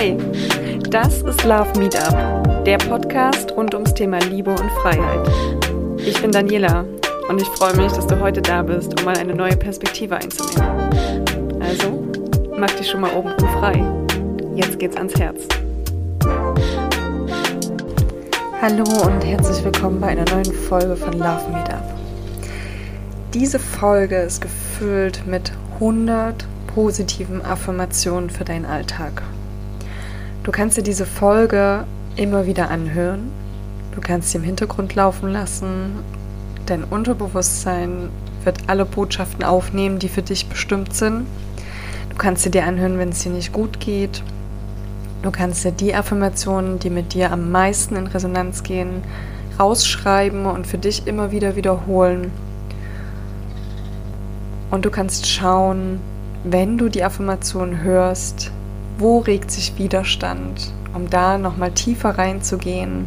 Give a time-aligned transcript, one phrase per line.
[0.00, 0.16] Hey,
[0.90, 5.28] das ist Love Meetup, der Podcast rund ums Thema Liebe und Freiheit.
[5.98, 6.84] Ich bin Daniela
[7.28, 11.58] und ich freue mich, dass du heute da bist, um mal eine neue Perspektive einzunehmen.
[11.58, 12.06] Also,
[12.56, 13.84] mach dich schon mal oben frei.
[14.54, 15.48] Jetzt geht's ans Herz.
[18.62, 21.82] Hallo und herzlich willkommen bei einer neuen Folge von Love Meetup.
[23.34, 29.24] Diese Folge ist gefüllt mit 100 positiven Affirmationen für deinen Alltag.
[30.48, 31.84] Du kannst dir diese Folge
[32.16, 33.30] immer wieder anhören.
[33.94, 35.96] Du kannst sie im Hintergrund laufen lassen.
[36.64, 38.08] Dein Unterbewusstsein
[38.44, 41.26] wird alle Botschaften aufnehmen, die für dich bestimmt sind.
[42.08, 44.22] Du kannst sie dir anhören, wenn es dir nicht gut geht.
[45.20, 49.02] Du kannst dir die Affirmationen, die mit dir am meisten in Resonanz gehen,
[49.60, 52.32] rausschreiben und für dich immer wieder wiederholen.
[54.70, 56.00] Und du kannst schauen,
[56.42, 58.50] wenn du die Affirmation hörst,
[58.98, 63.06] wo regt sich Widerstand, um da nochmal tiefer reinzugehen,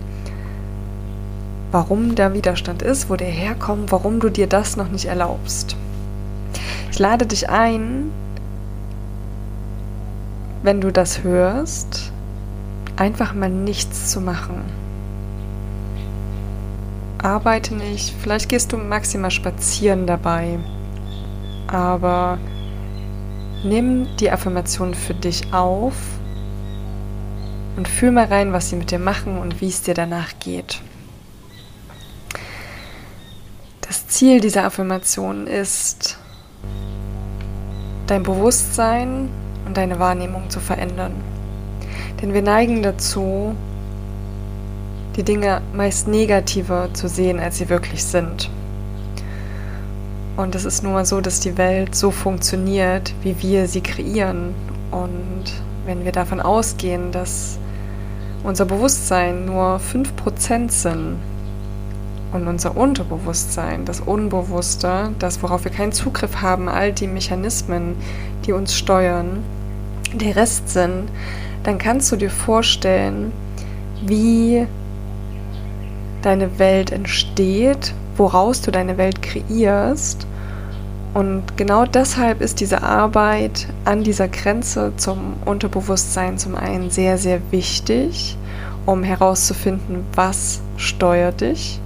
[1.72, 5.75] warum da Widerstand ist, wo der herkommt, warum du dir das noch nicht erlaubst.
[6.92, 8.12] Ich lade dich ein,
[10.64, 12.12] wenn du das hörst,
[12.95, 14.64] einfach mal nichts zu machen.
[17.22, 20.58] Arbeite nicht, vielleicht gehst du maximal spazieren dabei,
[21.67, 22.39] aber
[23.64, 25.94] Nimm die Affirmation für dich auf
[27.78, 30.81] und fühl mal rein, was sie mit dir machen und wie es dir danach geht.
[33.81, 36.18] Das Ziel dieser Affirmation ist,
[38.08, 39.30] dein Bewusstsein
[39.66, 41.14] und deine Wahrnehmung zu verändern.
[42.22, 43.56] Denn wir neigen dazu,
[45.16, 48.50] die Dinge meist negativer zu sehen, als sie wirklich sind.
[50.38, 54.54] Und es ist nun mal so, dass die Welt so funktioniert, wie wir sie kreieren.
[54.92, 55.44] Und
[55.86, 57.58] wenn wir davon ausgehen, dass
[58.44, 61.18] unser Bewusstsein nur 5% sind
[62.31, 67.96] und unser Unterbewusstsein, das Unbewusste, das, worauf wir keinen Zugriff haben, all die Mechanismen,
[68.46, 69.44] die uns steuern,
[70.14, 71.09] der Rest sind,
[71.64, 73.31] dann kannst du dir vorstellen,
[74.06, 74.66] wie
[76.22, 80.27] deine Welt entsteht, woraus du deine Welt kreierst.
[81.13, 87.41] Und genau deshalb ist diese Arbeit an dieser Grenze zum Unterbewusstsein zum einen sehr, sehr
[87.51, 88.38] wichtig,
[88.85, 91.79] um herauszufinden, was steuert dich,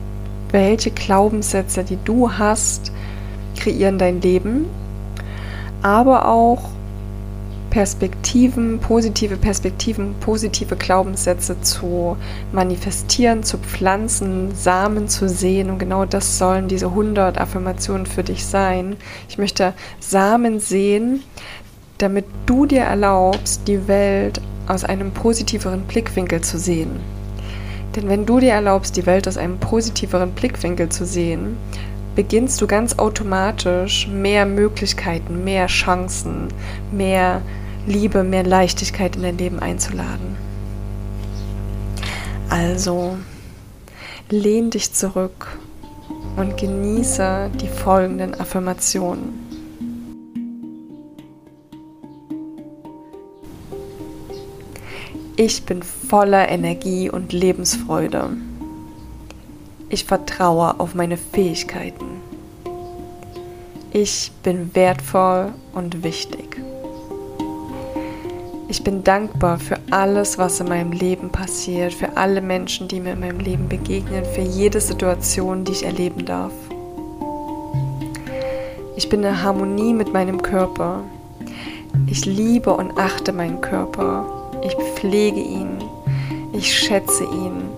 [0.51, 2.91] welche Glaubenssätze, die du hast,
[3.57, 4.67] kreieren dein Leben,
[5.81, 6.69] aber auch
[7.75, 12.15] Perspektiven, positive Perspektiven, positive Glaubenssätze zu
[12.53, 15.69] manifestieren, zu pflanzen, Samen zu sehen.
[15.69, 18.95] Und genau das sollen diese 100 Affirmationen für dich sein.
[19.27, 21.21] Ich möchte Samen sehen,
[21.97, 27.01] damit du dir erlaubst, die Welt aus einem positiveren Blickwinkel zu sehen.
[27.93, 31.57] Denn wenn du dir erlaubst, die Welt aus einem positiveren Blickwinkel zu sehen,
[32.15, 36.47] beginnst du ganz automatisch mehr Möglichkeiten, mehr Chancen,
[36.93, 37.41] mehr
[37.87, 40.35] Liebe, mehr Leichtigkeit in dein Leben einzuladen.
[42.49, 43.17] Also
[44.29, 45.59] lehn dich zurück
[46.35, 49.45] und genieße die folgenden Affirmationen.
[55.37, 58.29] Ich bin voller Energie und Lebensfreude.
[59.89, 62.05] Ich vertraue auf meine Fähigkeiten.
[63.91, 66.57] Ich bin wertvoll und wichtig.
[68.75, 73.13] Ich bin dankbar für alles, was in meinem Leben passiert, für alle Menschen, die mir
[73.13, 76.51] in meinem Leben begegnen, für jede Situation, die ich erleben darf.
[78.97, 81.05] Ich bin in Harmonie mit meinem Körper.
[82.07, 84.25] Ich liebe und achte meinen Körper.
[84.61, 85.81] Ich pflege ihn.
[86.51, 87.69] Ich schätze ihn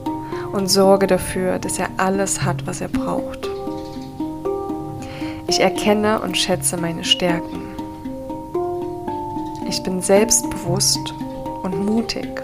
[0.51, 3.47] und sorge dafür, dass er alles hat, was er braucht.
[5.47, 7.66] Ich erkenne und schätze meine Stärken.
[9.67, 11.13] Ich bin selbstbewusst
[11.63, 12.41] und mutig.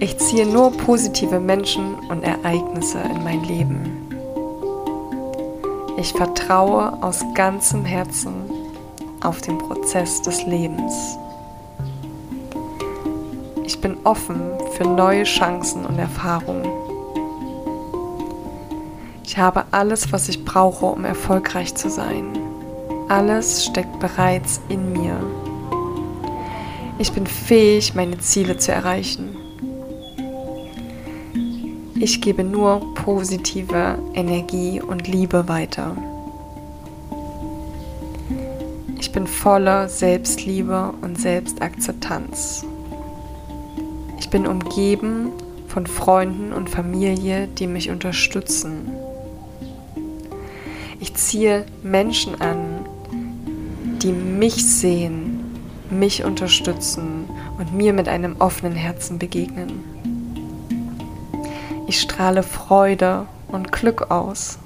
[0.00, 4.08] Ich ziehe nur positive Menschen und Ereignisse in mein Leben.
[5.96, 8.34] Ich vertraue aus ganzem Herzen
[9.22, 11.18] auf den Prozess des Lebens.
[13.64, 14.40] Ich bin offen
[14.76, 16.68] für neue Chancen und Erfahrungen.
[19.24, 22.47] Ich habe alles, was ich brauche, um erfolgreich zu sein.
[23.08, 25.18] Alles steckt bereits in mir.
[26.98, 29.34] Ich bin fähig, meine Ziele zu erreichen.
[31.94, 35.96] Ich gebe nur positive Energie und Liebe weiter.
[39.00, 42.64] Ich bin voller Selbstliebe und Selbstakzeptanz.
[44.18, 45.32] Ich bin umgeben
[45.66, 48.92] von Freunden und Familie, die mich unterstützen.
[51.00, 52.67] Ich ziehe Menschen an,
[54.02, 55.40] die mich sehen,
[55.90, 57.28] mich unterstützen
[57.58, 59.84] und mir mit einem offenen Herzen begegnen.
[61.86, 64.58] Ich strahle Freude und Glück aus.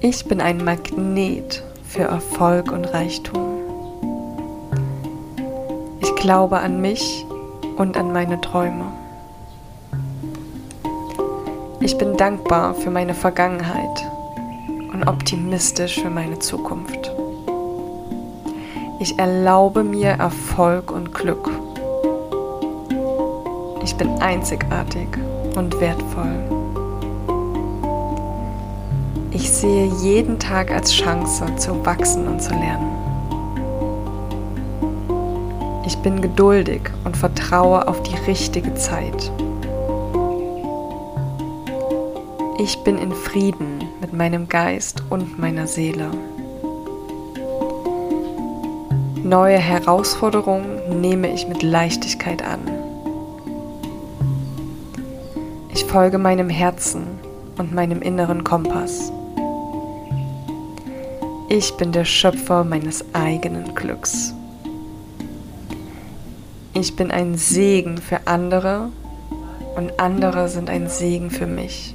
[0.00, 3.54] Ich bin ein Magnet für Erfolg und Reichtum.
[6.00, 7.24] Ich glaube an mich
[7.76, 8.84] und an meine Träume.
[11.80, 14.13] Ich bin dankbar für meine Vergangenheit
[15.24, 17.10] optimistisch für meine Zukunft.
[19.00, 21.50] Ich erlaube mir Erfolg und Glück.
[23.82, 25.08] Ich bin einzigartig
[25.56, 26.36] und wertvoll.
[29.30, 32.92] Ich sehe jeden Tag als Chance zu wachsen und zu lernen.
[35.86, 39.32] Ich bin geduldig und vertraue auf die richtige Zeit.
[42.58, 46.10] Ich bin in Frieden mit meinem Geist und meiner Seele.
[49.22, 52.60] Neue Herausforderungen nehme ich mit Leichtigkeit an.
[55.72, 57.06] Ich folge meinem Herzen
[57.56, 59.10] und meinem inneren Kompass.
[61.48, 64.34] Ich bin der Schöpfer meines eigenen Glücks.
[66.74, 68.90] Ich bin ein Segen für andere
[69.76, 71.93] und andere sind ein Segen für mich.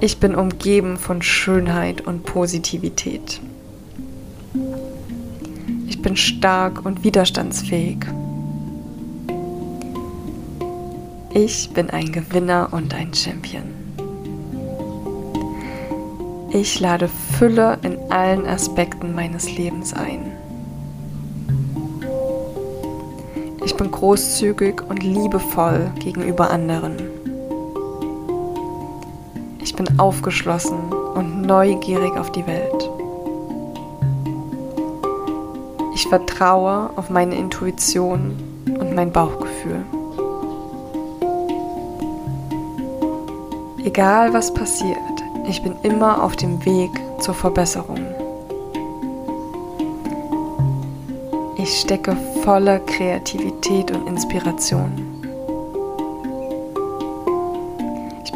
[0.00, 3.40] Ich bin umgeben von Schönheit und Positivität.
[5.88, 7.98] Ich bin stark und widerstandsfähig.
[11.34, 13.64] Ich bin ein Gewinner und ein Champion.
[16.50, 20.30] Ich lade Fülle in allen Aspekten meines Lebens ein.
[23.64, 27.07] Ich bin großzügig und liebevoll gegenüber anderen.
[29.78, 32.90] Bin aufgeschlossen und neugierig auf die Welt.
[35.94, 38.36] Ich vertraue auf meine Intuition
[38.66, 39.84] und mein Bauchgefühl.
[43.84, 44.98] Egal was passiert,
[45.48, 46.90] ich bin immer auf dem Weg
[47.20, 48.00] zur Verbesserung.
[51.56, 55.07] Ich stecke voller Kreativität und Inspiration.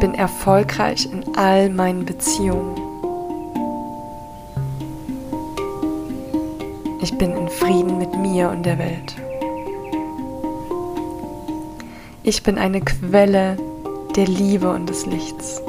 [0.03, 2.75] Bin erfolgreich in all meinen Beziehungen.
[7.01, 9.15] Ich bin in Frieden mit mir und der Welt.
[12.23, 13.55] Ich bin eine Quelle
[14.17, 15.61] der Liebe und des Lichts.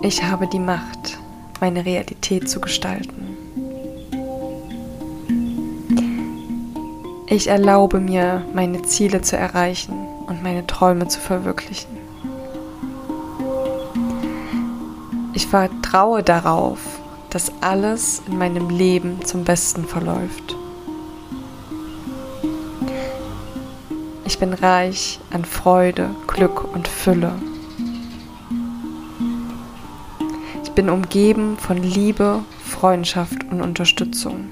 [0.00, 1.18] Ich habe die Macht,
[1.60, 3.36] meine Realität zu gestalten.
[7.26, 11.98] Ich erlaube mir, meine Ziele zu erreichen und meine Träume zu verwirklichen.
[15.34, 16.78] Ich vertraue darauf,
[17.30, 20.56] dass alles in meinem Leben zum Besten verläuft.
[24.24, 27.32] Ich bin reich an Freude, Glück und Fülle.
[30.62, 34.48] Ich bin umgeben von Liebe, Freundschaft und Unterstützung.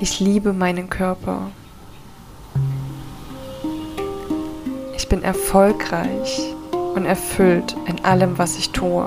[0.00, 1.50] Ich liebe meinen Körper.
[5.10, 6.40] Bin erfolgreich
[6.94, 9.06] und erfüllt in allem, was ich tue.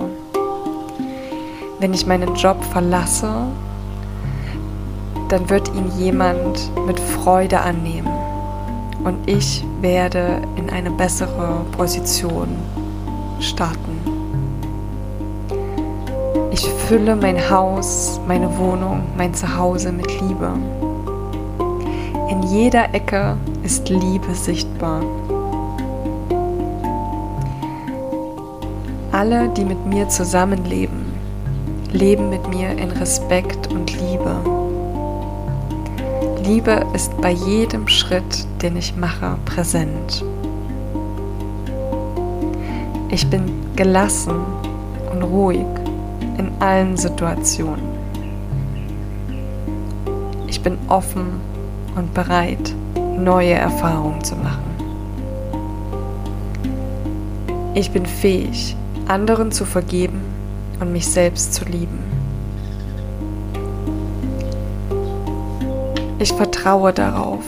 [1.79, 3.31] Wenn ich meinen Job verlasse,
[5.29, 8.11] dann wird ihn jemand mit Freude annehmen
[9.05, 12.49] und ich werde in eine bessere Position
[13.39, 13.99] starten.
[16.51, 20.51] Ich fülle mein Haus, meine Wohnung, mein Zuhause mit Liebe.
[22.29, 25.01] In jeder Ecke ist Liebe sichtbar.
[29.23, 31.05] Alle, die mit mir zusammenleben,
[31.93, 34.35] leben mit mir in Respekt und Liebe.
[36.43, 40.25] Liebe ist bei jedem Schritt, den ich mache, präsent.
[43.11, 43.45] Ich bin
[43.77, 44.41] gelassen
[45.13, 45.67] und ruhig
[46.37, 47.85] in allen Situationen.
[50.47, 51.39] Ich bin offen
[51.95, 52.75] und bereit,
[53.17, 54.65] neue Erfahrungen zu machen.
[57.73, 58.75] Ich bin fähig,
[59.13, 60.21] anderen zu vergeben
[60.79, 61.99] und mich selbst zu lieben.
[66.17, 67.43] Ich vertraue darauf,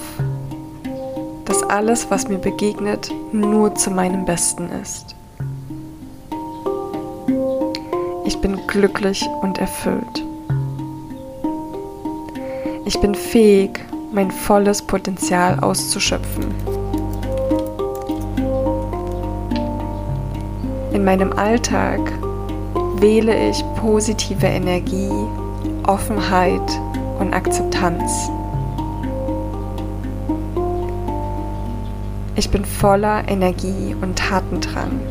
[1.46, 5.16] dass alles, was mir begegnet, nur zu meinem Besten ist.
[8.26, 10.24] Ich bin glücklich und erfüllt.
[12.86, 13.80] Ich bin fähig,
[14.12, 16.75] mein volles Potenzial auszuschöpfen.
[20.96, 22.00] In meinem Alltag
[23.02, 25.12] wähle ich positive Energie,
[25.86, 26.62] Offenheit
[27.20, 28.30] und Akzeptanz.
[32.38, 35.02] Ich bin voller Energie und Tatendrang.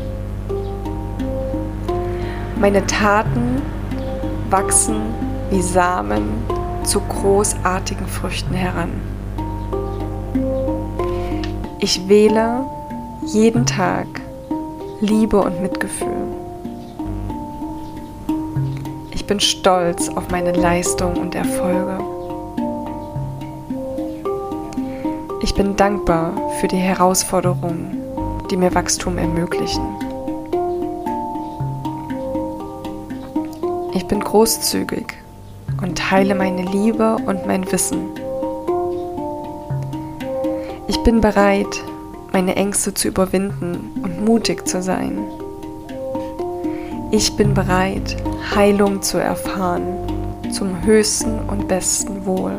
[2.59, 3.61] Meine Taten
[4.49, 5.13] wachsen
[5.51, 6.23] wie Samen
[6.83, 8.89] zu großartigen Früchten heran.
[11.77, 12.65] Ich wähle
[13.27, 14.07] jeden Tag
[15.05, 16.33] Liebe und Mitgefühl.
[19.11, 21.99] Ich bin stolz auf meine Leistung und Erfolge.
[25.43, 28.01] Ich bin dankbar für die Herausforderungen,
[28.49, 29.85] die mir Wachstum ermöglichen.
[33.93, 35.13] Ich bin großzügig
[35.83, 38.09] und teile meine Liebe und mein Wissen.
[40.87, 41.83] Ich bin bereit,
[42.35, 45.19] meine Ängste zu überwinden und mutig zu sein.
[47.09, 48.17] Ich bin bereit,
[48.53, 49.85] Heilung zu erfahren
[50.51, 52.57] zum höchsten und besten Wohl.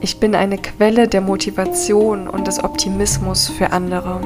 [0.00, 4.20] Ich bin eine Quelle der Motivation und des Optimismus für andere.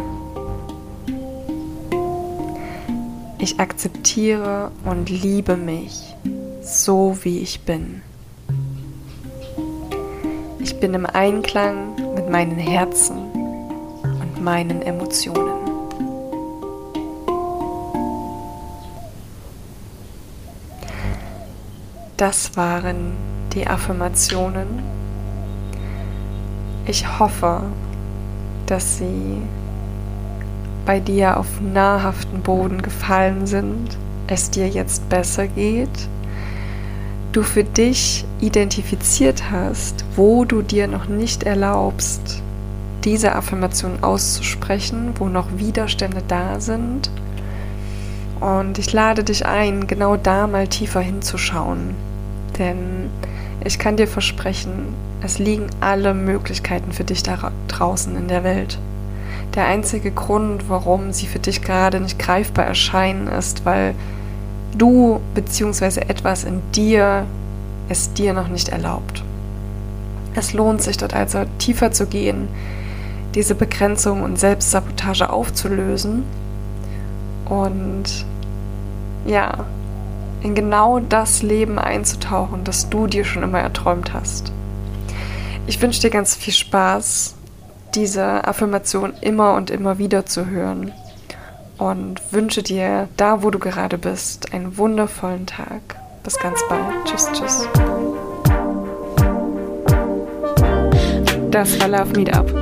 [3.37, 6.17] Ich akzeptiere und liebe mich
[6.63, 8.01] so, wie ich bin.
[10.67, 13.17] Ich bin im Einklang mit meinen Herzen
[14.03, 15.55] und meinen Emotionen.
[22.17, 23.13] Das waren
[23.55, 24.97] die Affirmationen
[26.89, 27.63] ich hoffe,
[28.67, 29.43] dass sie
[30.85, 36.09] bei dir auf nahrhaften Boden gefallen sind, es dir jetzt besser geht,
[37.33, 42.43] du für dich identifiziert hast, wo du dir noch nicht erlaubst,
[43.05, 47.11] diese Affirmation auszusprechen, wo noch Widerstände da sind.
[48.41, 51.95] Und ich lade dich ein, genau da mal tiefer hinzuschauen.
[52.59, 53.11] Denn
[53.65, 58.79] ich kann dir versprechen, es liegen alle Möglichkeiten für dich da draußen in der Welt.
[59.55, 63.95] Der einzige Grund, warum sie für dich gerade nicht greifbar erscheinen, ist, weil
[64.77, 66.01] du bzw.
[66.01, 67.25] etwas in dir
[67.89, 69.23] es dir noch nicht erlaubt.
[70.35, 72.49] Es lohnt sich dort also tiefer zu gehen,
[73.35, 76.25] diese Begrenzung und Selbstsabotage aufzulösen
[77.49, 78.05] und
[79.27, 79.65] ja,
[80.43, 84.53] in genau das Leben einzutauchen, das du dir schon immer erträumt hast.
[85.67, 87.35] Ich wünsche dir ganz viel Spaß,
[87.95, 90.93] diese Affirmation immer und immer wieder zu hören
[91.79, 95.97] und wünsche dir, da wo du gerade bist, einen wundervollen Tag.
[96.27, 96.83] Bis ganz bald.
[97.05, 97.69] Tschüss, tschüss.
[101.53, 102.53] Das war Love Meetup,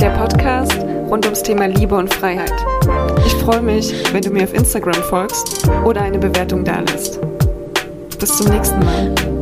[0.00, 0.78] der Podcast
[1.10, 2.54] rund ums Thema Liebe und Freiheit.
[3.26, 7.18] Ich freue mich, wenn du mir auf Instagram folgst oder eine Bewertung dalässt.
[8.20, 9.35] Bis zum nächsten Mal.